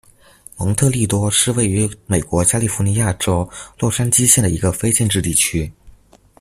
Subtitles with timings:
[0.57, 5.71] 蒙特尼多是位于美国加利福尼亚州洛杉矶县的一个非建制地区。